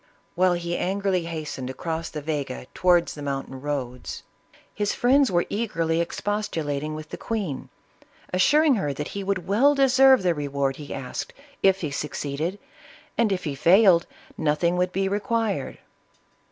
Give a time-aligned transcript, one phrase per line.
[0.33, 4.23] While he angrily hastened across the Vega towards the mountain roads,
[4.73, 7.69] his friends were eagerly expostu lating with the queen,
[8.33, 12.57] assuring her that he would well deserve the reward he asked, if he succeeded,
[13.15, 14.07] and, if he failed,
[14.39, 15.77] nothing would be required.